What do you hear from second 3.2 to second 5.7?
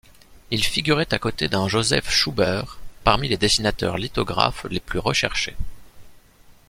les dessinateurs lithographes les plus recherchés.